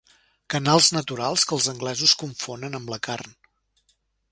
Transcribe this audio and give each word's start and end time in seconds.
Canals 0.53 0.87
naturals 0.95 1.43
que 1.51 1.55
els 1.59 1.67
anglesos 1.75 2.17
confonen 2.23 2.79
amb 2.83 2.93
la 2.95 3.01
carn. 3.11 3.39